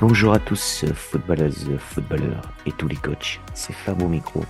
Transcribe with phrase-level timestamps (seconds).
[0.00, 3.40] Bonjour à tous, footballeuses, footballeurs et tous les coachs.
[3.52, 4.44] C'est Fab au micro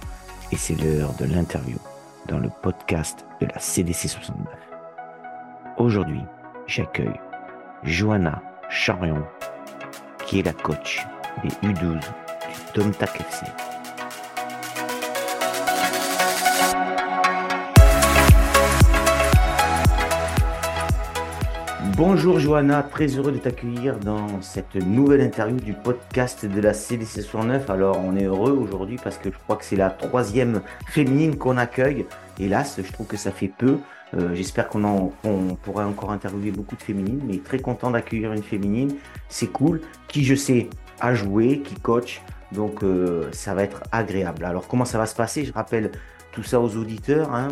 [0.52, 1.78] et c'est l'heure de l'interview
[2.26, 4.46] dans le podcast de la CDC 69.
[5.78, 6.20] Aujourd'hui,
[6.66, 7.18] j'accueille
[7.82, 9.24] Johanna Charion,
[10.26, 11.06] qui est la coach
[11.42, 12.00] des U12 du
[12.74, 13.46] Domtac FC.
[21.98, 27.22] Bonjour Johanna, très heureux de t'accueillir dans cette nouvelle interview du podcast de la CDC
[27.22, 27.68] 69.
[27.70, 31.56] Alors on est heureux aujourd'hui parce que je crois que c'est la troisième féminine qu'on
[31.56, 32.06] accueille.
[32.38, 33.78] Hélas, je trouve que ça fait peu.
[34.14, 35.12] Euh, j'espère qu'on
[35.60, 38.94] pourra encore interviewer beaucoup de féminines, mais très content d'accueillir une féminine.
[39.28, 40.70] C'est cool, qui je sais
[41.00, 42.22] a joué, qui coach,
[42.52, 44.44] donc euh, ça va être agréable.
[44.44, 45.44] Alors comment ça va se passer?
[45.44, 45.90] Je rappelle
[46.38, 47.34] tout ça aux auditeurs.
[47.34, 47.48] Hein.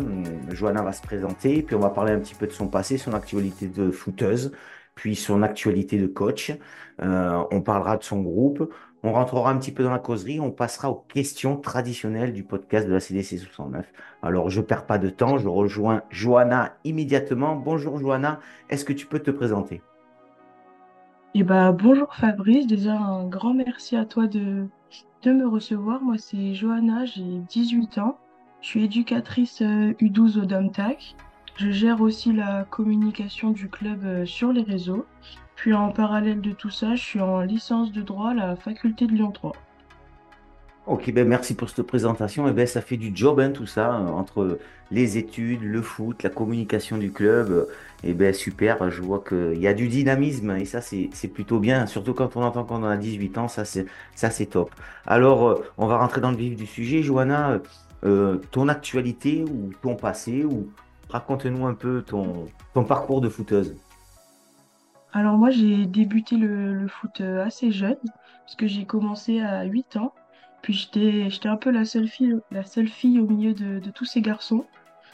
[0.49, 3.13] Johanna va se présenter, puis on va parler un petit peu de son passé, son
[3.13, 4.53] actualité de footeuse,
[4.95, 6.53] puis son actualité de coach.
[7.01, 8.73] Euh, on parlera de son groupe.
[9.03, 10.39] On rentrera un petit peu dans la causerie.
[10.39, 13.91] On passera aux questions traditionnelles du podcast de la CDC 69.
[14.23, 15.37] Alors, je perds pas de temps.
[15.37, 17.57] Je rejoins Johanna immédiatement.
[17.57, 18.39] Bonjour Johanna.
[18.69, 19.81] Est-ce que tu peux te présenter?
[21.33, 22.67] Eh ben, bonjour Fabrice.
[22.67, 24.65] Déjà, un grand merci à toi de,
[25.23, 26.01] de me recevoir.
[26.01, 27.03] Moi, c'est Johanna.
[27.03, 28.17] J'ai 18 ans.
[28.61, 31.15] Je suis éducatrice U12 euh, au DOMTAC.
[31.57, 35.05] Je gère aussi la communication du club euh, sur les réseaux.
[35.55, 39.07] Puis en parallèle de tout ça, je suis en licence de droit à la faculté
[39.07, 39.53] de Lyon 3.
[40.85, 42.47] Ok, ben merci pour cette présentation.
[42.47, 44.57] Et eh ben ça fait du job hein, tout ça hein, entre
[44.89, 47.67] les études, le foot, la communication du club.
[48.03, 51.59] Et eh ben super, je vois qu'il y a du dynamisme et ça c'est plutôt
[51.59, 54.71] bien, surtout quand on entend qu'on a 18 ans, ça c'est top.
[55.05, 57.59] Alors euh, on va rentrer dans le vif du sujet, Johanna.
[58.07, 60.69] Euh, ton actualité ou ton passé ou
[61.09, 63.75] raconte-nous un peu ton, ton parcours de footeuse.
[65.11, 67.97] Alors moi j'ai débuté le, foot euh, assez jeune
[68.45, 70.13] parce que j'ai commencé à 8 ans.
[70.61, 74.21] Puis j'étais, un peu la seule fille, la seule fille au milieu de, tous ces
[74.21, 74.65] garçons.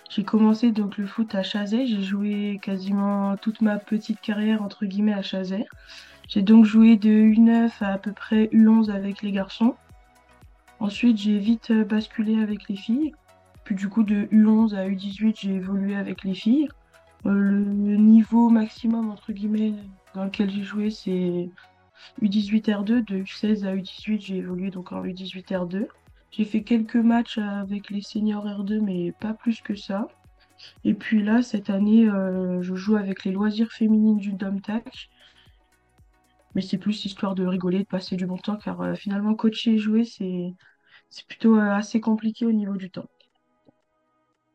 [0.10, 1.88] J'ai commencé donc le foot à Chazet.
[1.88, 5.66] J'ai joué quasiment toute ma petite carrière entre guillemets à Chazet.
[6.28, 9.76] J'ai donc joué de U9 à à peu près U11 avec les garçons.
[10.84, 13.14] Ensuite, j'ai vite euh, basculé avec les filles.
[13.64, 16.68] Puis du coup, de U11 à U18, j'ai évolué avec les filles.
[17.26, 19.76] Euh, le niveau maximum, entre guillemets,
[20.14, 21.50] dans lequel j'ai joué, c'est
[22.22, 23.06] U18 R2.
[23.06, 25.88] De U16 à U18, j'ai évolué donc en U18 R2.
[26.32, 30.10] J'ai fait quelques matchs avec les seniors R2, mais pas plus que ça.
[30.84, 35.10] Et puis là, cette année, euh, je joue avec les loisirs féminines du DOMTAC.
[36.56, 39.78] Mais c'est plus histoire de rigoler, de passer du bon temps, car finalement, coacher et
[39.78, 40.54] jouer, c'est
[41.14, 43.06] c'est plutôt euh, assez compliqué au niveau du temps.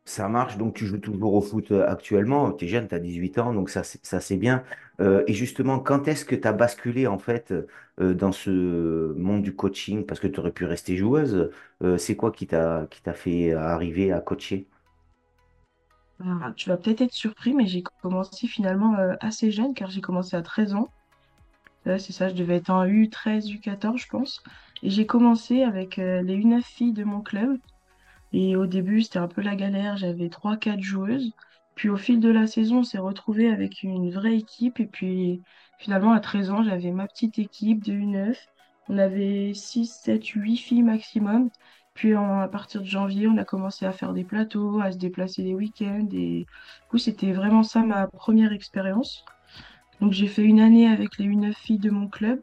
[0.05, 2.99] Ça marche, donc tu joues toujours au foot euh, actuellement, tu es jeune, tu as
[2.99, 4.65] 18 ans, donc ça, c'est bien.
[5.01, 7.55] Euh, et justement, quand est-ce que tu as basculé en fait
[7.99, 10.05] dans ce monde du coaching?
[10.05, 11.51] Parce que tu aurais pu rester joueuse.
[11.99, 14.67] c'est quoi qui t'a fait arriver à coacher?
[16.57, 20.43] Tu vas peut-être être surpris, mais j'ai commencé finalement assez jeune, car j'ai commencé à
[20.43, 20.89] 13 ans.
[21.85, 24.43] c'est ça, je devais être en U13, U14, je pense.
[24.83, 27.59] J'ai commencé avec euh, les U9 filles de mon club.
[28.33, 29.97] Et au début, c'était un peu la galère.
[29.97, 31.33] J'avais 3-4 joueuses.
[31.75, 34.81] Puis au fil de la saison, on s'est retrouvé avec une vraie équipe.
[34.81, 35.43] Et puis
[35.79, 38.37] finalement, à 13 ans, j'avais ma petite équipe de U9.
[38.89, 41.51] On avait 6, 7, 8 filles maximum.
[41.95, 45.43] Puis à partir de janvier, on a commencé à faire des plateaux, à se déplacer
[45.43, 46.05] les week-ends.
[46.05, 46.47] Du
[46.91, 49.25] coup, c'était vraiment ça ma première expérience.
[50.01, 52.41] Donc j'ai fait une année avec les U9 filles de mon club.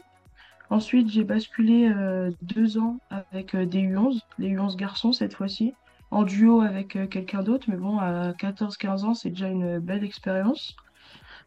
[0.69, 5.73] Ensuite, j'ai basculé euh, deux ans avec euh, des U11, les U11 garçons cette fois-ci,
[6.11, 10.03] en duo avec euh, quelqu'un d'autre, mais bon, à 14-15 ans, c'est déjà une belle
[10.03, 10.75] expérience.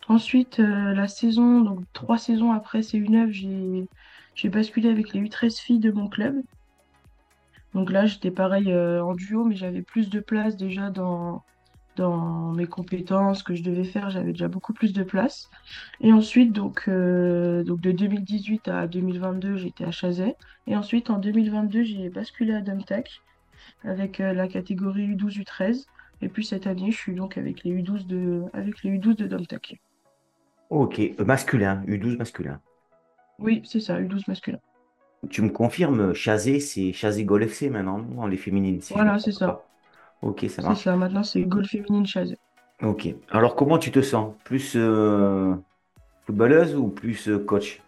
[0.08, 3.86] Ensuite, la saison, donc trois saisons après ces U9, j'ai,
[4.34, 6.36] j'ai basculé avec les U13 filles de mon club.
[7.74, 11.42] Donc là, j'étais pareil en duo, mais j'avais plus de place déjà dans,
[11.98, 15.50] dans mes compétences que je devais faire, j'avais déjà beaucoup plus de place.
[16.00, 20.36] Et ensuite, donc, euh, donc de 2018 à 2022, j'étais à Chazet.
[20.66, 23.20] Et ensuite, en 2022, j'ai basculé à Dumtech
[23.84, 25.86] avec euh, la catégorie U12, U13.
[26.22, 29.26] Et puis cette année, je suis donc avec les U12 de, avec les U12 de
[29.26, 29.80] Dumtech.
[30.70, 32.60] Ok, euh, masculin, U12 masculin.
[33.40, 34.58] Oui, c'est ça, U12 masculin.
[35.30, 38.80] Tu me confirmes, Chazet, c'est Chazet Gol FC maintenant, les féminines.
[38.90, 39.64] voilà, c'est ça.
[40.22, 40.78] Ok, ça marche.
[40.78, 42.34] C'est ça, maintenant c'est Goal Féminine Chaz.
[42.82, 43.08] Ok.
[43.30, 44.34] Alors comment tu te sens?
[44.44, 45.54] Plus euh,
[46.22, 47.80] footballeuse ou plus euh, coach?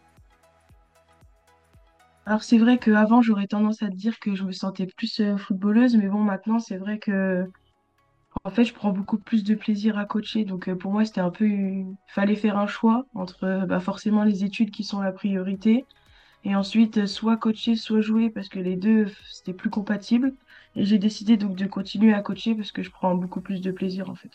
[2.27, 5.37] Alors c'est vrai qu'avant j'aurais tendance à te dire que je me sentais plus euh,
[5.37, 7.47] footballeuse, mais bon maintenant c'est vrai que
[8.45, 10.45] en fait je prends beaucoup plus de plaisir à coacher.
[10.45, 11.49] Donc pour moi c'était un peu...
[12.07, 15.87] Fallait faire un choix entre bah, forcément les études qui sont la priorité
[16.45, 20.35] Et ensuite, soit coacher, soit jouer, parce que les deux, c'était plus compatible.
[20.77, 23.71] Et j'ai décidé donc de continuer à coacher parce que je prends beaucoup plus de
[23.71, 24.31] plaisir, en fait.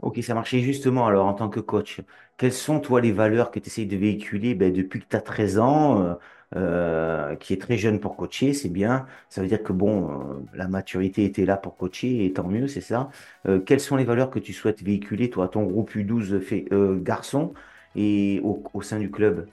[0.00, 2.00] Ok, ça marchait justement alors en tant que coach.
[2.36, 5.20] Quelles sont, toi, les valeurs que tu essayes de véhiculer ben, depuis que tu as
[5.20, 6.14] 13 ans, euh,
[6.56, 9.06] euh, qui est très jeune pour coacher, c'est bien.
[9.30, 12.66] Ça veut dire que bon, euh, la maturité était là pour coacher et tant mieux,
[12.68, 13.10] c'est ça.
[13.46, 16.66] Euh, quelles sont les valeurs que tu souhaites véhiculer, toi, à ton groupe U12 fait,
[17.02, 17.54] garçons
[17.96, 19.46] et au, au sein du club?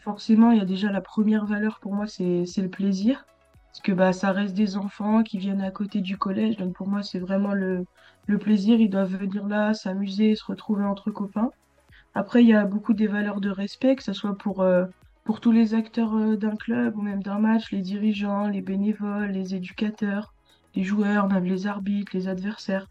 [0.00, 3.24] Forcément, il y a déjà la première valeur pour moi, c'est c'est le plaisir.
[3.74, 6.56] Parce que bah, ça reste des enfants qui viennent à côté du collège.
[6.58, 7.84] Donc pour moi, c'est vraiment le,
[8.38, 8.78] plaisir.
[8.78, 11.50] Ils doivent venir là, s'amuser, se retrouver entre copains.
[12.14, 14.84] Après, il y a beaucoup des valeurs de respect, que ce soit pour, euh,
[15.24, 19.32] pour tous les acteurs euh, d'un club ou même d'un match, les dirigeants, les bénévoles,
[19.32, 20.34] les éducateurs,
[20.76, 22.86] les joueurs, même les arbitres, les adversaires.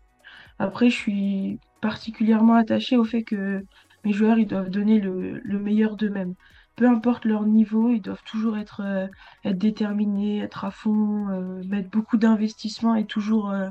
[0.60, 3.64] Après, je suis particulièrement attachée au fait que
[4.04, 6.36] mes joueurs, ils doivent donner le meilleur d'eux-mêmes.
[6.76, 9.08] Peu importe leur niveau, ils doivent toujours être, euh,
[9.46, 13.70] être déterminés, être à fond, euh, mettre beaucoup d'investissement et toujours euh,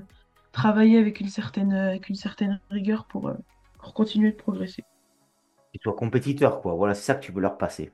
[0.52, 3.32] travailler avec une certaine, avec une certaine rigueur pour,
[3.80, 4.84] pour continuer de progresser.
[5.72, 6.74] Qu'ils soient compétiteurs, quoi.
[6.74, 7.92] Voilà, c'est ça que tu veux leur passer.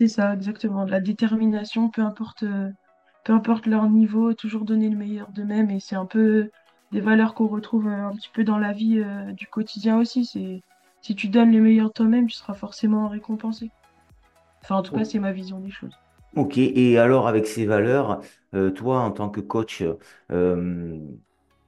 [0.00, 0.84] C'est ça, exactement.
[0.84, 2.44] La détermination, peu importe,
[3.22, 5.70] peu importe leur niveau, toujours donner le meilleur d'eux-mêmes.
[5.70, 6.50] Et c'est un peu
[6.90, 9.00] des valeurs qu'on retrouve un petit peu dans la vie,
[9.34, 10.24] du quotidien aussi.
[10.24, 10.62] C'est,
[11.04, 13.70] si tu donnes le meilleur toi-même, tu seras forcément récompensé.
[14.62, 15.94] Enfin, en tout cas, c'est ma vision des choses.
[16.34, 18.22] Ok, et alors avec ces valeurs,
[18.54, 19.84] euh, toi en tant que coach,
[20.32, 20.98] euh,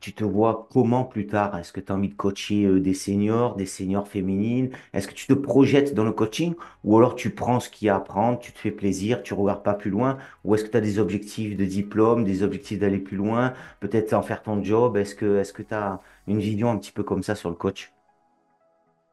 [0.00, 1.56] tu te vois comment plus tard?
[1.58, 4.70] Est-ce que tu as envie de coacher euh, des seniors, des seniors féminines?
[4.94, 6.54] Est-ce que tu te projettes dans le coaching?
[6.82, 9.34] Ou alors tu prends ce qu'il y a à prendre, tu te fais plaisir, tu
[9.34, 10.16] regardes pas plus loin?
[10.44, 14.14] Ou est-ce que tu as des objectifs de diplôme, des objectifs d'aller plus loin, peut-être
[14.14, 14.96] en faire ton job?
[14.96, 17.56] Est-ce que est-ce que tu as une vision un petit peu comme ça sur le
[17.56, 17.95] coach?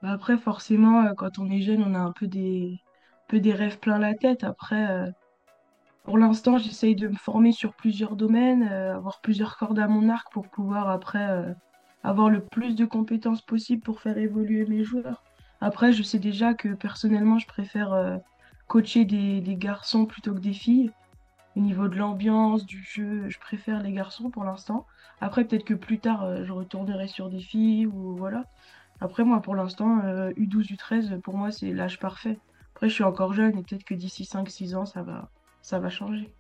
[0.03, 2.83] Bah, Après, forcément, euh, quand on est jeune, on a un peu des,
[3.31, 4.43] rêves plein la tête.
[4.43, 5.09] Après, euh,
[6.03, 10.09] Pour l'instant, j'essaye de me former sur plusieurs domaines, euh, avoir plusieurs cordes à mon
[10.09, 11.55] arc pour pouvoir après
[12.03, 15.23] avoir le plus de compétences possible pour faire évoluer mes joueurs.
[15.61, 18.19] Après, je sais déjà que personnellement, je préfère
[18.67, 20.91] coacher des, garçons plutôt que des filles.
[21.55, 24.85] Au niveau de l'ambiance, du jeu, je préfère les garçons pour l'instant.
[25.21, 28.43] Après, peut-être que plus tard, je retournerai sur des filles ou voilà.
[29.01, 32.37] Après, moi, pour l'instant, euh, U12, U13, pour moi, c'est l'âge parfait.
[32.73, 35.29] Après, je suis encore jeune et peut-être que d'ici cinq six ans, ça va,
[35.61, 36.33] ça va changer.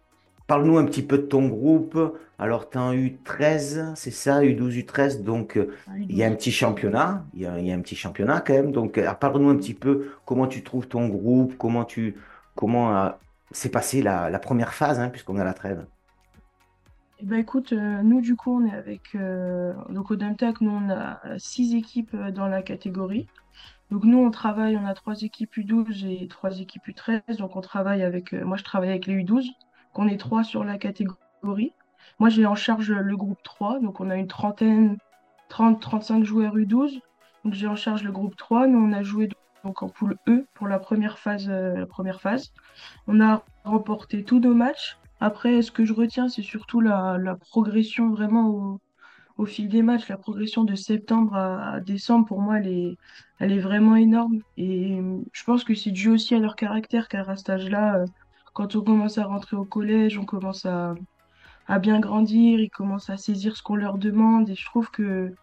[0.47, 1.97] Parle-nous un petit peu de ton groupe.
[2.37, 5.23] Alors, tu as un U13, c'est ça, U12, U13.
[5.23, 5.73] Donc, euh,
[6.09, 6.35] il y a un U12.
[6.35, 7.25] petit championnat.
[7.33, 8.71] Il y a, il y a un petit championnat quand même.
[8.71, 12.17] Donc, euh, parle-nous un petit peu comment tu trouves ton groupe, comment tu,
[12.55, 13.09] comment euh,
[13.51, 15.85] s'est passée la, la première phase, hein, puisqu'on est à la trêve.
[17.23, 19.15] Eh ben, écoute, euh, nous, du coup, on est avec.
[19.15, 23.27] euh, donc, au Dunk nous, on a six équipes euh, dans la catégorie.
[23.91, 27.37] Donc, nous, on travaille, on a trois équipes U12 et trois équipes U13.
[27.37, 28.33] Donc, on travaille avec.
[28.33, 29.45] moi, je travaille avec les U12.
[29.93, 31.71] qu'on est trois sur la catégorie.
[32.19, 33.79] Moi, j'ai en charge le groupe 3.
[33.79, 34.97] Donc, on a une trentaine,
[35.47, 36.99] trente trente-cinq joueurs U12.
[37.45, 38.67] Donc, j'ai en charge le groupe 3.
[38.67, 39.29] Nous, on a joué
[39.63, 42.51] donc en poule E pour la première phase, la première phase.
[43.07, 44.97] On a remporté tous nos matchs.
[45.23, 48.79] Après, ce que je retiens, c'est surtout la, progression vraiment
[49.37, 50.09] au, fil des matchs.
[50.09, 52.97] La progression de septembre à, décembre, pour moi, elle
[53.39, 54.39] est, vraiment énorme.
[54.57, 54.99] Et
[55.31, 58.05] je pense que c'est dû aussi à leur caractère, car à cet âge-là, euh,
[58.53, 60.93] quand on commence à rentrer au collège, on commence à,
[61.79, 64.49] bien grandir, ils commencent à saisir ce qu'on leur demande.
[64.49, 65.33] Et je trouve que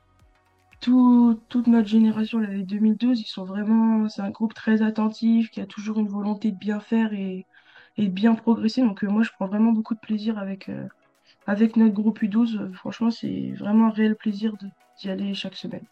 [0.83, 5.63] tout, toute notre génération, les 2012, ils sont vraiment, c'est un groupe très attentif, qui
[5.63, 7.47] a toujours une volonté de bien faire et,
[7.97, 8.83] et bien progresser.
[8.83, 10.87] Donc euh, moi, je prends vraiment beaucoup de plaisir avec, euh,
[11.47, 12.59] avec notre groupe U12.
[12.59, 14.55] Euh, Franchement, c'est vraiment un réel plaisir
[14.99, 15.85] d'y aller chaque semaine.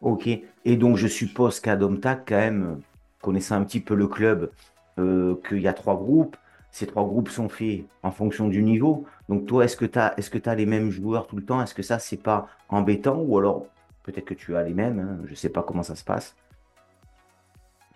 [0.00, 0.28] Ok.
[0.64, 2.80] Et donc, je suppose qu'à Domtac, quand même,
[3.22, 4.50] connaissant un petit peu le club,
[4.96, 6.36] qu'il y a trois groupes.
[6.70, 9.06] Ces trois groupes sont faits en fonction du niveau.
[9.28, 11.62] Donc, toi, est-ce que tu as, que tu les mêmes joueurs tout le temps?
[11.62, 13.16] Est-ce que ça, c'est pas embêtant?
[13.16, 13.66] Ou alors,
[14.02, 16.36] peut-être que tu as les mêmes, hein, je sais pas comment ça se passe.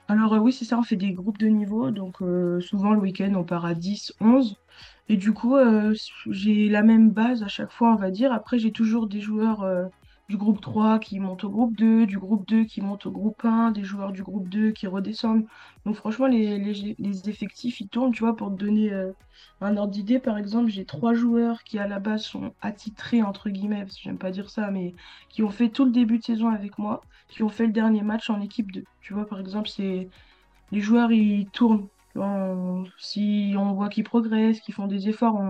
[0.08, 1.90] Alors euh, oui, c'est ça, on fait des groupes de niveau.
[1.90, 4.56] Donc euh, souvent le week-end, on part à 10, 11.
[5.08, 5.94] Et du coup, euh,
[6.30, 8.32] j'ai la même base à chaque fois, on va dire.
[8.32, 9.64] Après, j'ai toujours des joueurs
[10.28, 13.42] du groupe 3 qui montent au groupe 2, du groupe 2 qui montent au groupe
[13.44, 15.46] 1, des joueurs du groupe 2 qui redescendent.
[15.86, 19.12] Donc franchement, les, effectifs, ils tournent, tu vois, pour te donner euh,
[19.62, 20.18] un ordre d'idée.
[20.18, 24.02] Par exemple, j'ai trois joueurs qui à la base sont attitrés, entre guillemets, parce que
[24.02, 24.94] j'aime pas dire ça, mais
[25.30, 28.02] qui ont fait tout le début de saison avec moi qui ont fait le dernier
[28.02, 28.84] match en équipe 2.
[29.00, 30.08] Tu vois, par exemple, c'est
[30.72, 31.88] les joueurs, ils tournent.
[32.98, 35.40] Si on voit qu'ils progressent, qu'ils font des efforts,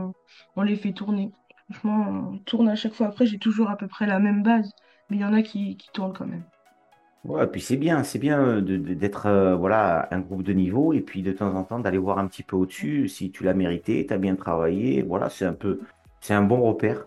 [0.56, 1.32] on les fait tourner.
[1.70, 3.08] Franchement, on tourne à chaque fois.
[3.08, 4.72] Après, j'ai toujours à peu près la même base,
[5.10, 6.44] mais il y en a qui, qui tournent quand même.
[7.25, 11.00] Ouais, puis c'est bien, c'est bien euh, d'être euh, voilà, un groupe de niveau et
[11.00, 14.06] puis de temps en temps d'aller voir un petit peu au-dessus si tu l'as mérité,
[14.06, 15.02] tu as bien travaillé.
[15.02, 15.80] Voilà, c'est un peu,
[16.20, 17.06] c'est un bon repère.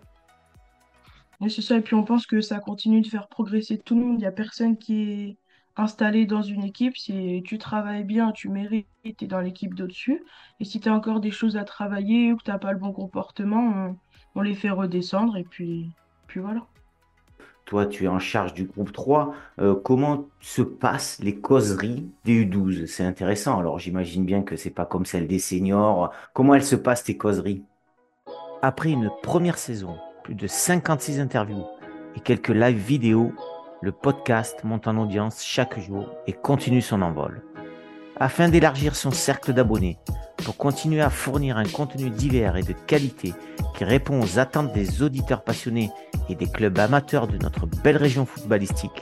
[1.44, 4.06] Et c'est ça, et puis on pense que ça continue de faire progresser tout le
[4.06, 4.16] monde.
[4.18, 5.38] Il n'y a personne qui est
[5.76, 6.98] installé dans une équipe.
[6.98, 10.24] Si tu travailles bien, tu mérites, tu es dans l'équipe d'au-dessus.
[10.60, 12.78] Et si tu as encore des choses à travailler ou que tu n'as pas le
[12.78, 13.98] bon comportement, on,
[14.36, 15.90] on les fait redescendre et puis,
[16.28, 16.62] puis voilà.
[17.66, 19.34] Toi, tu es en charge du groupe 3.
[19.60, 22.86] Euh, comment se passent les causeries des U12?
[22.86, 23.60] C'est intéressant.
[23.60, 26.12] Alors, j'imagine bien que c'est pas comme celle des seniors.
[26.34, 27.64] Comment elles se passent, tes causeries?
[28.62, 31.64] Après une première saison, plus de 56 interviews
[32.16, 33.32] et quelques live vidéo,
[33.82, 37.42] le podcast monte en audience chaque jour et continue son envol.
[38.18, 39.98] Afin d'élargir son cercle d'abonnés,
[40.44, 43.34] pour continuer à fournir un contenu divers et de qualité
[43.78, 45.92] qui répond aux attentes des auditeurs passionnés
[46.30, 49.02] et des clubs amateurs de notre belle région footballistique,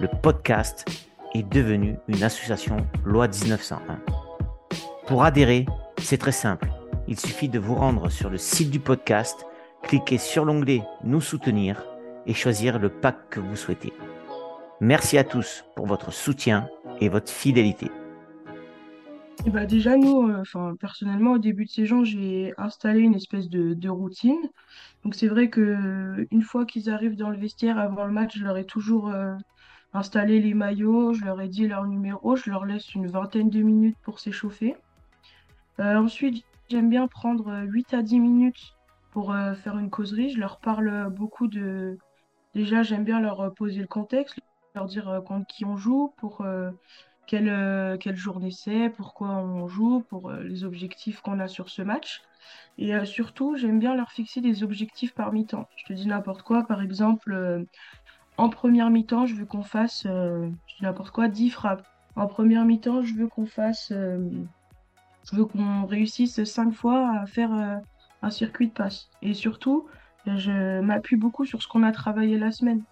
[0.00, 0.84] le podcast
[1.34, 3.98] est devenu une association loi 1901.
[5.06, 5.66] Pour adhérer,
[6.02, 6.70] c'est très simple.
[7.06, 9.46] Il suffit de vous rendre sur le site du podcast,
[9.82, 11.84] cliquer sur l'onglet Nous soutenir
[12.26, 13.92] et choisir le pack que vous souhaitez.
[14.80, 16.68] Merci à tous pour votre soutien
[17.00, 17.90] et votre fidélité.
[19.46, 24.50] Bah déjà, nous, euh, personnellement, au début de saison, j'ai installé une espèce de, routine.
[25.04, 28.36] Donc c'est vrai que euh, une fois qu'ils arrivent dans le vestiaire avant le match,
[28.36, 29.34] je leur ai toujours euh,
[29.94, 33.62] installé les maillots, je leur ai dit leur numéro, je leur laisse une vingtaine de
[33.62, 34.76] minutes pour s'échauffer.
[35.78, 38.76] Ensuite, j'aime bien prendre euh, 8 à 10 minutes
[39.12, 40.30] pour faire une causerie.
[40.30, 41.96] Je leur parle beaucoup de...
[42.54, 44.38] Déjà, j'aime bien leur poser le contexte,
[44.74, 46.44] leur dire contre qui on joue, pour
[47.28, 51.68] quelle, euh, quelle journée c'est, pourquoi on joue, pour euh, les objectifs qu'on a sur
[51.68, 52.22] ce match.
[52.78, 55.68] Et euh, surtout, j'aime bien leur fixer des objectifs par mi-temps.
[55.76, 57.66] Je te dis n'importe quoi, par exemple,
[58.38, 60.06] en première mi-temps, je veux qu'on fasse,
[60.80, 61.86] n'importe quoi, 10 frappes.
[62.16, 63.92] En première mi-temps, je veux qu'on fasse...
[63.92, 67.50] je veux qu'on réussisse cinq fois à faire
[68.22, 69.10] un circuit de passe.
[69.20, 69.86] Et surtout,
[70.26, 72.82] je m'appuie beaucoup sur ce qu'on a travaillé la semaine.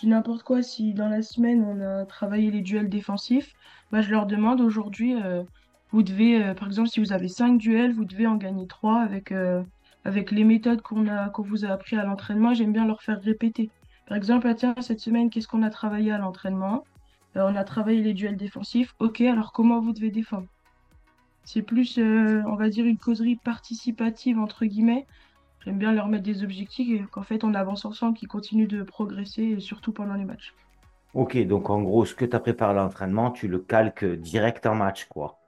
[0.00, 3.54] Dis n'importe quoi, si dans la semaine on a travaillé les duels défensifs,
[3.90, 5.42] bah, je leur demande aujourd'hui, euh,
[5.90, 9.00] vous devez, euh, par exemple, si vous avez cinq duels, vous devez en gagner trois
[9.00, 9.62] avec, euh,
[10.04, 11.06] avec les méthodes qu'on
[11.38, 12.52] vous a appris à l'entraînement.
[12.52, 13.70] J'aime bien leur faire répéter.
[14.06, 16.84] Par exemple, ah, tiens, cette semaine, qu'est-ce qu'on a travaillé à l'entraînement?
[17.34, 18.94] On a travaillé les duels défensifs.
[18.98, 20.46] Ok, alors comment vous devez défendre?
[21.44, 25.06] C'est plus, on va dire, une causerie participative, entre guillemets.
[25.66, 28.84] J'aime bien leur mettre des objectifs et qu'en fait, on avance ensemble, qu'ils continuent de
[28.84, 30.54] progresser, et surtout pendant les matchs.
[31.12, 34.64] Ok, donc en gros, ce que tu as préparé à l'entraînement, tu le calques direct
[34.66, 35.40] en match, quoi.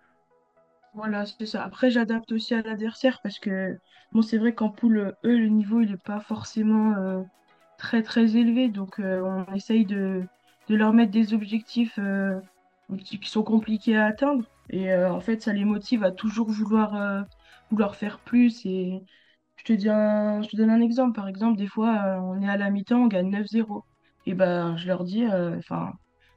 [0.95, 1.63] Voilà, c'est ça.
[1.63, 3.79] Après, j'adapte aussi à l'adversaire parce que,
[4.11, 7.23] bon, c'est vrai qu'en poule, eux, le niveau, il n'est pas forcément euh,
[7.77, 8.69] très, très élevé.
[8.69, 10.25] Donc, euh, on essaye de,
[10.69, 12.41] de leur mettre des objectifs euh,
[13.05, 14.45] qui sont compliqués à atteindre.
[14.71, 17.25] Et en fait, ça les motive à toujours vouloir,
[17.71, 18.67] vouloir faire plus.
[18.67, 19.03] Et
[19.65, 21.15] je te donne un exemple.
[21.15, 23.85] Par exemple, des fois, euh, on est à la mi-temps, on gagne 9-0.
[24.27, 25.93] Et ben, je leur dis, euh, enfin,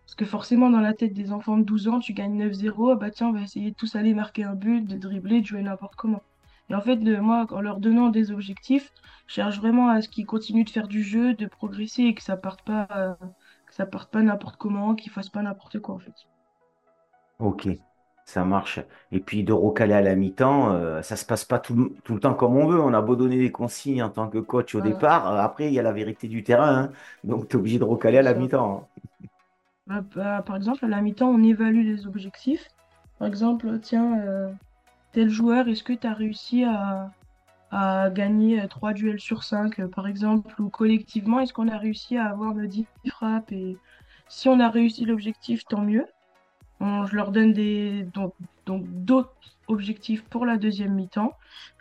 [0.05, 2.95] parce que forcément, dans la tête des enfants de 12 ans, tu gagnes 9-0, ah
[2.95, 5.61] bah tiens, on va essayer de tous aller marquer un but, de dribbler, de jouer
[5.61, 6.21] n'importe comment.
[6.69, 8.91] Et en fait, moi, en leur donnant des objectifs,
[9.27, 12.23] je cherche vraiment à ce qu'ils continuent de faire du jeu, de progresser et que
[12.23, 13.13] ça parte pas, euh,
[13.65, 16.13] que ça parte pas n'importe comment, qu'ils fassent pas n'importe quoi, en fait.
[17.39, 17.67] Ok,
[18.25, 18.79] ça marche.
[19.11, 22.13] Et puis de recaler à la mi-temps, euh, ça se passe pas tout, le tout
[22.13, 22.79] le temps comme on veut.
[22.79, 25.67] On a beau donner des consignes en tant que coach au Voilà, départ, euh, après
[25.67, 26.91] il y a la vérité du terrain, hein.
[27.23, 28.87] Donc tu es obligé de recaler à la mi-temps.
[28.97, 29.01] hein.
[29.87, 32.67] Bah, bah, par exemple, à la mi-temps, on évalue les objectifs.
[33.17, 34.53] Par exemple, tiens, euh,
[35.11, 37.15] tel joueur, est-ce que tu as réussi à,
[37.71, 41.77] à gagner euh, 3 duels sur 5, euh, par exemple, ou collectivement, est-ce qu'on a
[41.79, 43.51] réussi à avoir nos 10 frappes?
[43.53, 43.81] Et
[44.29, 46.07] si on a réussi l'objectif, tant mieux.
[46.81, 47.53] Je leur donne
[48.13, 48.33] donc,
[48.65, 49.31] d'autres
[49.67, 51.33] objectifs pour la deuxième mi-temps.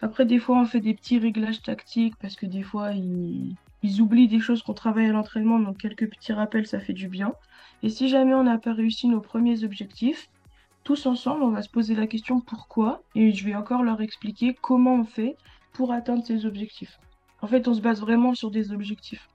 [0.03, 4.29] Après, des fois, on fait des petits réglages tactiques parce que des fois, ils oublient
[4.29, 7.33] des choses qu'on travaille à l'entraînement, donc quelques petits rappels, ça fait du bien.
[7.83, 10.29] Et si jamais on n'a pas réussi nos premiers objectifs,
[10.85, 14.55] tous ensemble, on va se poser la question pourquoi, et je vais encore leur expliquer
[14.61, 15.37] comment on fait
[15.73, 16.99] pour atteindre ces objectifs.
[17.41, 19.29] En fait, on se base vraiment sur des objectifs.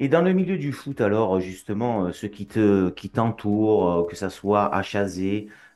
[0.00, 4.06] Et dans le milieu du foot, alors justement, euh, ceux qui te, qui t'entourent, euh,
[4.06, 5.20] que ça soit HAZ,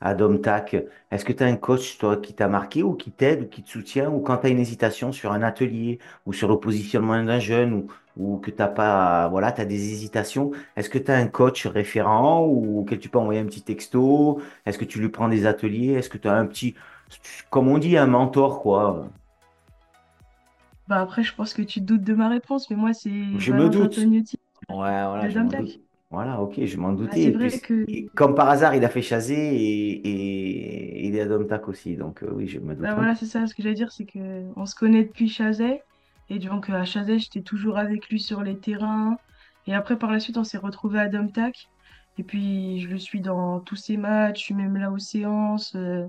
[0.00, 0.76] Adomtac,
[1.10, 3.62] est-ce que tu as un coach toi, qui t'a marqué ou qui t'aide ou qui
[3.62, 7.22] te soutient ou quand tu as une hésitation sur un atelier ou sur le positionnement
[7.22, 11.10] d'un jeune ou, ou que t'as pas, voilà, tu as des hésitations, est-ce que tu
[11.10, 14.40] as un coach référent ou auquel tu peux envoyer un petit texto?
[14.66, 15.92] Est-ce que tu lui prends des ateliers?
[15.92, 16.74] Est-ce que tu as un petit,
[17.50, 19.08] comme on dit, un mentor, quoi?
[20.86, 23.52] Bah après, je pense que tu te doutes de ma réponse, mais moi, c'est Je
[23.52, 24.10] me Valentin doute.
[24.68, 25.52] Ouais, voilà, je m'en Domtac.
[25.52, 25.80] doute.
[26.10, 27.22] Voilà, ok, je m'en Bah, doutais.
[27.22, 31.06] c'est Et vrai puis, que et comme par hasard, il a fait Chazé et, et,
[31.06, 31.96] il est à Domtac aussi.
[31.96, 33.92] Donc, euh, oui, je me bah, doute un voilà, c'est ça, ce que j'allais dire,
[33.92, 35.84] c'est que on se connaît depuis Chazet.
[36.28, 39.18] Et donc euh, à Chazet, j'étais toujours avec lui sur les terrains.
[39.66, 41.70] Et après, par la suite, on s'est retrouvés à Domtac.
[42.16, 45.74] Et puis, je le suis dans tous ses matchs, je suis même là aux séances.
[45.76, 46.06] euh,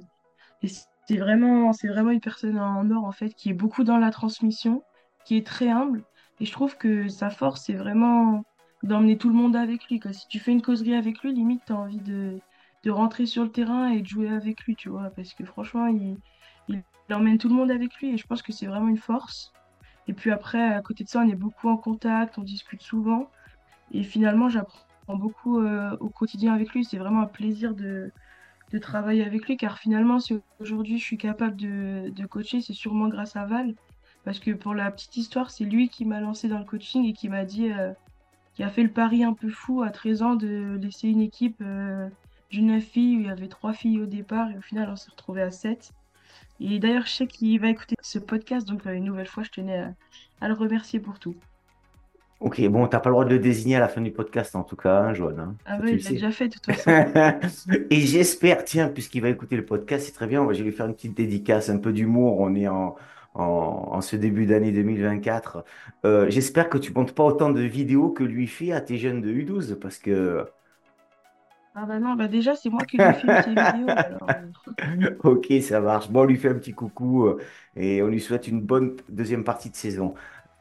[0.63, 0.67] Et
[1.07, 4.12] c'est vraiment, c'est vraiment une personne en or, en fait, qui est beaucoup dans la
[4.12, 4.83] transmission,
[5.25, 6.03] qui est très humble.
[6.39, 8.43] Et je trouve que sa force, c'est vraiment
[8.83, 10.01] d'emmener tout le monde avec lui.
[10.12, 12.39] Si tu fais une causerie avec lui, limite, tu as envie de,
[12.83, 15.09] de rentrer sur le terrain et de jouer avec lui, tu vois.
[15.15, 16.17] Parce que franchement, il,
[16.67, 18.97] il, il emmène tout le monde avec lui et je pense que c'est vraiment une
[18.97, 19.51] force.
[20.07, 23.29] Et puis après, à côté de ça, on est beaucoup en contact, on discute souvent.
[23.91, 26.85] Et finalement, j'apprends beaucoup euh, au quotidien avec lui.
[26.85, 28.12] C'est vraiment un plaisir de
[28.75, 32.74] de travailler avec lui, car finalement, si aujourd'hui je suis capable de, de coacher, c'est
[32.74, 33.74] sûrement grâce à Val.
[34.25, 37.13] Parce que pour la petite histoire, c'est lui qui m'a lancé dans le coaching et
[37.13, 37.94] qui m'a dit, euh,
[38.53, 41.62] qui a fait le pari un peu fou à 13 ans de laisser une équipe
[41.62, 42.10] euh,
[42.50, 44.98] d'une neuf filles où il y avait trois filles au départ et au final on
[44.98, 45.94] s'est retrouvé à 7.
[46.60, 49.51] Et d'ailleurs, je sais qu'il va écouter ce podcast, donc euh, une nouvelle fois, je
[49.51, 49.94] tenais à,
[50.41, 51.36] à le remercier pour tout.
[52.39, 54.63] Ok, bon, t'as pas le droit de le désigner à la fin du podcast, en
[54.63, 55.39] tout cas, hein, Joanne.
[55.39, 55.58] hein.
[55.65, 56.98] Ah le il l'a déjà fait de toute façon.
[57.89, 60.86] Et j'espère, tiens, puisqu'il va écouter le podcast, c'est très bien, je vais lui faire
[60.88, 62.39] une petite dédicace, un peu d'humour.
[62.39, 62.96] On est en,
[63.36, 65.63] en, en ce début d'année 2024.
[66.06, 69.22] Euh, j'espère que tu montes pas autant de vidéos que lui fait à tes jeunes
[69.22, 70.46] de U12, parce que...
[71.75, 74.39] Ah bah non, bah déjà, c'est moi qui lui ses vidéos, alors...
[74.39, 74.51] euh,
[75.24, 76.10] Ok, ça marche.
[76.10, 77.42] Bon, on lui fait un petit coucou euh,
[77.75, 80.13] et on lui souhaite une bonne deuxième partie de saison.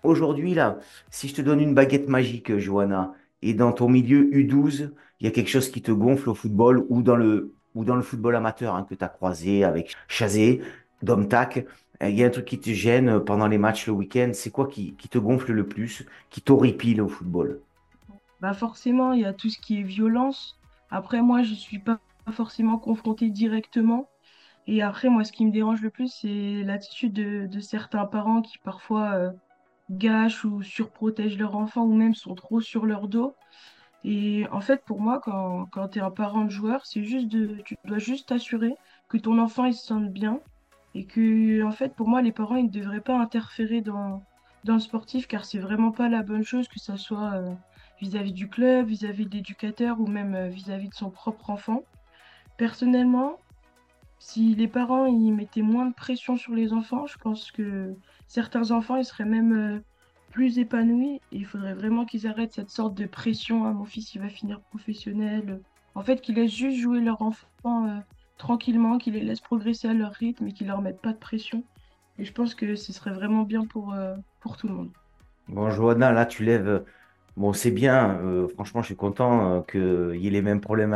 [0.04, 0.78] Aujourd'hui, là,
[1.10, 5.28] si je te donne une baguette magique, Johanna, et dans ton milieu U12, il y
[5.28, 8.36] a quelque chose qui te gonfle au football ou dans le, ou dans le football
[8.36, 10.60] amateur hein, que tu as croisé avec Chazé,
[11.02, 11.66] Domtac,
[12.02, 14.50] euh, il y a un truc qui te gêne pendant les matchs le week-end, c'est
[14.50, 17.60] quoi qui, qui te gonfle le plus, qui t'horripile au football?
[18.40, 20.58] Bah forcément, il y a tout ce qui est violence.
[20.90, 21.98] Après, moi, je suis pas
[22.32, 24.08] forcément confrontée directement.
[24.66, 28.42] Et après, moi, ce qui me dérange le plus, c'est l'attitude de, de certains parents
[28.42, 29.30] qui parfois euh,
[29.90, 33.34] gâchent ou surprotègent leurs enfants ou même sont trop sur leur dos.
[34.04, 37.28] Et en fait, pour moi, quand, quand tu es un parent de joueur, c'est juste
[37.28, 38.74] de, tu dois juste t'assurer
[39.08, 40.40] que ton enfant il se sente bien
[40.94, 44.22] et que, en fait, pour moi, les parents ils ne devraient pas interférer dans,
[44.64, 47.50] dans le sportif car c'est vraiment pas la bonne chose que ça soit euh,
[48.00, 51.82] vis-à-vis du club, vis-à-vis de l'éducateur ou même euh, vis-à-vis de son propre enfant.
[52.58, 53.38] Personnellement,
[54.24, 57.94] si les parents ils mettaient moins de pression sur les enfants, je pense que
[58.26, 59.80] certains enfants ils seraient même euh,
[60.30, 61.20] plus épanouis.
[61.30, 63.66] Il faudrait vraiment qu'ils arrêtent cette sorte de pression.
[63.66, 65.60] Ah, mon fils il va finir professionnel.
[65.94, 67.98] En fait, qu'ils laissent juste jouer leur enfant euh,
[68.38, 71.62] tranquillement, qu'ils les laissent progresser à leur rythme et qu'ils leur mettent pas de pression.
[72.18, 74.90] Et je pense que ce serait vraiment bien pour, euh, pour tout le monde.
[75.48, 76.82] Bon, Johanna, là, tu lèves.
[77.36, 78.18] Bon, c'est bien.
[78.54, 80.94] franchement, je suis content qu'il y ait les mêmes problèmes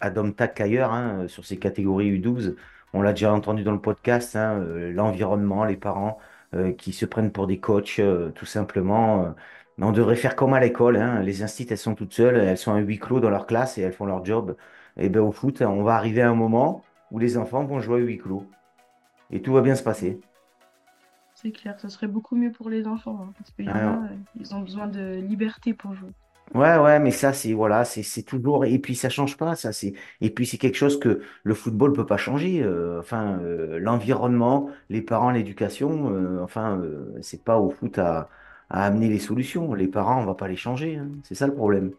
[0.00, 2.56] à Domtac qu'ailleurs, hein, sur ces catégories U12.
[2.94, 6.18] On l'a déjà entendu dans le podcast, hein, euh, l'environnement, les parents
[6.54, 9.34] euh, qui se prennent pour des coachs, euh, tout simplement.
[9.76, 10.96] Mais on devrait faire comme à l'école.
[10.96, 11.20] hein.
[11.20, 13.82] Les instituts, elles sont toutes seules, elles sont à huis clos dans leur classe et
[13.82, 14.56] elles font leur job.
[14.96, 18.00] Et bien, au foot, on va arriver à un moment où les enfants vont jouer
[18.00, 18.44] à huis clos.
[19.30, 20.20] Et tout va bien se passer.
[21.34, 24.08] C'est clair, ce serait beaucoup mieux pour les enfants, hein, parce qu'il y en a,
[24.34, 26.10] ils ont besoin de liberté pour jouer.
[26.54, 28.64] Ouais, ouais, mais ça, c'est voilà, c'est c'est toujours.
[28.64, 29.72] Et puis, ça change pas, ça.
[29.72, 32.62] c'est Et puis, c'est quelque chose que le football peut pas changer.
[32.62, 38.30] euh, enfin, euh, l'environnement, les parents, l'éducation, euh, enfin, euh, c'est pas au foot à,
[38.70, 39.74] à amener les solutions.
[39.74, 40.96] Les parents, on va pas les changer.
[40.96, 41.10] hein.
[41.22, 41.92] C'est ça le problème.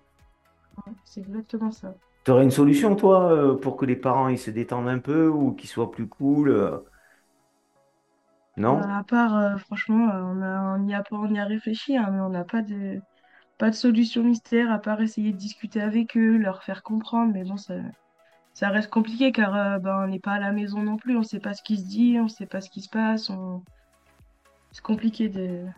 [0.85, 1.95] Ouais, C'est exactement ça.
[2.23, 5.27] Tu aurais une solution, toi, euh, pour que les parents ils se détendent un peu
[5.27, 6.77] ou qu'ils soient plus cool, euh,
[8.67, 8.95] Bah, non?
[8.99, 11.97] à part, euh, franchement, euh, on a, on y a pas, on y a réfléchi,
[11.97, 13.01] hein, mais on n'a pas de,
[13.59, 17.45] pas de solution mystère, à part essayer de discuter avec eux, leur faire comprendre, mais
[17.45, 17.75] bon, ça,
[18.53, 21.19] ça reste compliqué car euh, ben, on n'est pas à la maison non plus, on
[21.21, 23.29] ne sait pas ce qui se dit, on ne sait pas ce qui se passe,
[23.29, 23.65] on...
[24.71, 25.29] c'est compliqué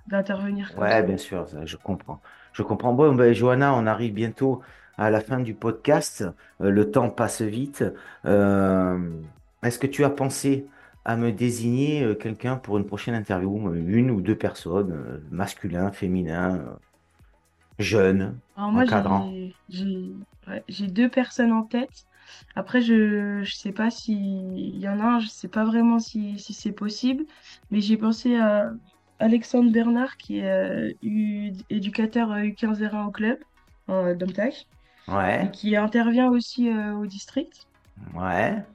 [0.08, 1.02] d'intervenir Ouais, ça.
[1.04, 2.22] bien sûr, ça, je comprends.
[2.54, 2.94] Je comprends.
[2.94, 4.62] Bon, ben, Johanna, on arrive bientôt
[4.98, 6.24] à la fin du podcast.
[6.62, 7.84] Euh, le temps passe vite.
[8.26, 9.22] Euh,
[9.64, 10.68] est-ce que tu as pensé
[11.06, 13.74] à me désigner quelqu'un pour une prochaine interview?
[13.74, 16.80] Une ou deux personnes, masculin, féminin,
[17.90, 19.38] euh, jeune, Alors moi, encadrant?
[19.70, 20.16] j'ai,
[20.48, 21.92] ouais, deux personnes en tête.
[22.56, 26.00] Après, je je sais pas si il y en a un, je sais pas vraiment
[26.00, 27.26] si, si c'est possible,
[27.70, 28.72] mais j'ai pensé à
[29.20, 33.40] Alexandre Bernard, qui est euh, U- éducateur euh, U15-R1 au club,
[33.88, 34.68] en Domtac,
[35.40, 37.68] et Ouais, qui intervient aussi euh, au district.
[38.14, 38.66] ouais,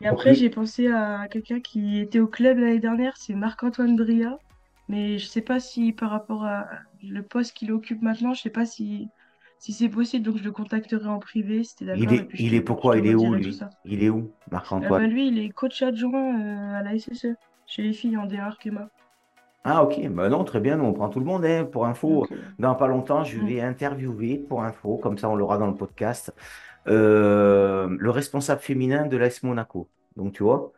[0.00, 4.36] Et après, j'ai pensé à quelqu'un qui était au club l'année dernière, c'est Marc-Antoine Bria,
[4.90, 6.68] mais je sais pas si par rapport à
[7.02, 9.12] le poste qu'il occupe maintenant, je sais pas si
[9.58, 12.98] si c'est possible, donc je le contacterai en privé, Il d'accord, est, il est pourquoi?
[12.98, 13.64] Il est où, lui?
[13.84, 14.34] Il est où,
[14.82, 15.06] Euh, bah, Marc-Antoine?
[15.06, 18.88] lui, il est coach adjoint euh, à la SSE, chez les filles en D1 Arkema.
[19.62, 20.08] Ah, ok.
[20.08, 20.76] Bah non, très bien.
[20.76, 21.44] Nous, on prend tout le monde.
[21.44, 21.64] hein.
[21.66, 25.58] Pour info, dans pas longtemps, je mm, vais interviewer, pour info, comme ça, on l'aura
[25.58, 26.32] dans le podcast,
[26.88, 29.90] euh, le responsable féminin de l'AS Monaco.
[30.16, 30.72] Donc, tu vois?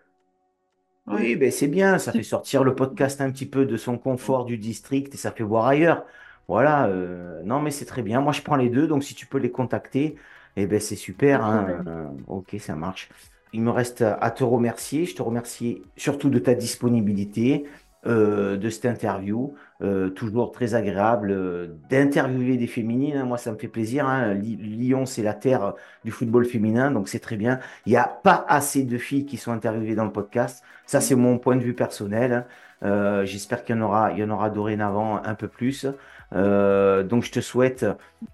[1.06, 4.44] Oui, ben c'est bien, ça fait sortir le podcast un petit peu de son confort
[4.44, 6.06] du district et ça fait voir ailleurs.
[6.48, 8.20] Voilà, euh, non mais c'est très bien.
[8.20, 10.16] Moi je prends les deux, donc si tu peux les contacter,
[10.56, 11.44] eh ben c'est super.
[11.44, 11.82] hein.
[11.86, 13.10] Euh, ok, ça marche.
[13.52, 15.04] Il me reste à te remercier.
[15.04, 17.64] Je te remercie surtout de ta disponibilité,
[18.06, 19.54] euh, de cette interview.
[19.82, 23.16] Euh, toujours très agréable euh, d'interviewer des féminines.
[23.16, 23.24] hein.
[23.24, 24.06] Moi ça me fait plaisir.
[24.06, 24.34] hein.
[24.34, 27.58] Lyon, c'est la terre du football féminin, donc c'est très bien.
[27.86, 30.64] Il n'y a pas assez de filles qui sont interviewées dans le podcast.
[30.86, 32.32] Ça, c'est mon point de vue personnel.
[32.32, 32.44] hein.
[32.84, 35.86] Euh, j'espère qu'il y en aura, il y en aura dorénavant un peu plus.
[36.34, 37.84] Euh, donc, je te souhaite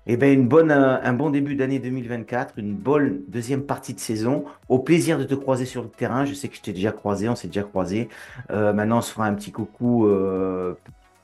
[0.07, 4.01] eh ben, une bonne, euh, un bon début d'année 2024, une bonne deuxième partie de
[4.01, 4.45] saison.
[4.69, 6.25] Au plaisir de te croiser sur le terrain.
[6.25, 8.09] Je sais que je t'ai déjà croisé, on s'est déjà croisé.
[8.51, 10.09] Euh, maintenant, on se fera un petit coucou,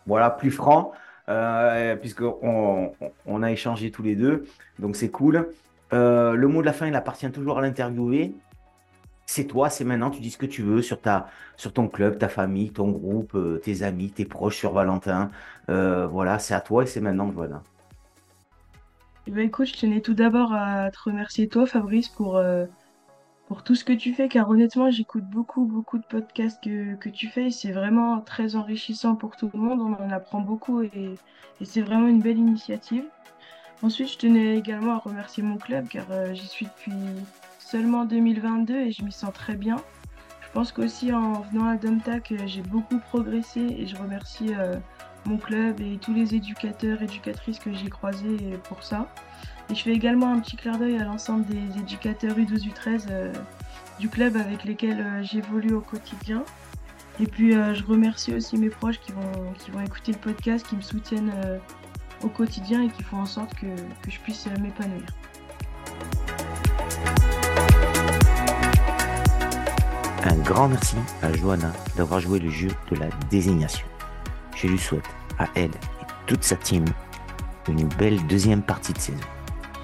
[0.06, 0.92] voilà, plus franc,
[2.00, 2.92] puisqu'on
[3.26, 4.44] on, a échangé tous les deux.
[4.78, 5.48] Donc, c'est cool.
[5.92, 8.34] Le mot de la fin, il appartient toujours à l'interviewé.
[9.26, 12.18] C'est toi, c'est maintenant, tu dis ce que tu veux sur ta, sur ton club,
[12.18, 15.30] ta famille, ton groupe, euh, tes amis, tes proches sur Valentin.
[15.70, 17.62] Euh, voilà, c'est à toi et c'est maintenant, voilà.
[19.26, 22.66] Eh ben, écoute, je tenais tout d'abord à te remercier toi, Fabrice, pour, euh,
[23.48, 27.08] pour tout ce que tu fais, car honnêtement, j'écoute beaucoup, beaucoup de podcasts que, que
[27.08, 30.82] tu fais, et c'est vraiment très enrichissant pour tout le monde, on en apprend beaucoup,
[30.82, 31.14] et,
[31.62, 33.04] c'est vraiment une belle initiative.
[33.80, 36.92] Ensuite, je tenais également à remercier mon club, car j'y suis depuis
[37.64, 39.76] seulement 2022, et je m'y sens très bien.
[40.42, 44.76] Je pense qu'aussi en venant à Domtac, euh, j'ai beaucoup progressé, et je remercie euh,
[45.26, 49.08] mon club et tous les éducateurs, éducatrices que j'ai croisés euh, pour ça.
[49.70, 53.32] Et je fais également un petit clin d'œil à l'ensemble des éducateurs U12, U13 euh,
[53.98, 56.44] du club avec lesquels j'évolue au quotidien.
[57.18, 61.32] Et puis je remercie aussi mes proches qui vont, écouter le podcast, qui me soutiennent
[62.24, 63.66] au quotidien et qui font en sorte que,
[64.08, 65.06] je puisse m'épanouir.
[70.26, 73.86] Un grand merci à Johanna d'avoir joué le jeu de la désignation.
[74.56, 75.04] Je lui souhaite
[75.38, 76.86] à elle et toute sa team
[77.68, 79.20] une belle deuxième partie de saison.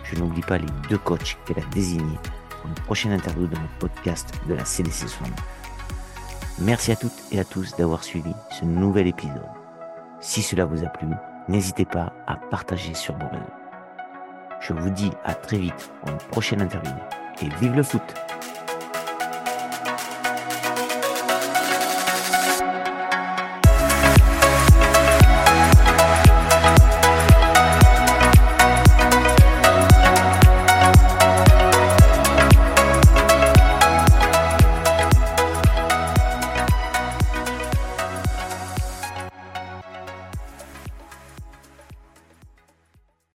[0.02, 3.68] Je n'oublie pas les deux coachs qu'elle a désignés pour une prochaine interview dans le
[3.80, 5.30] podcast de la CDC 69.
[6.60, 9.44] Merci à toutes et à tous d'avoir suivi ce nouvel épisode.
[10.20, 11.08] Si cela vous a plu,
[11.48, 13.44] n'hésitez pas à partager sur vos réseaux.
[14.62, 16.94] Je vous dis à très vite pour une prochaine interview
[17.42, 18.02] et vive le foot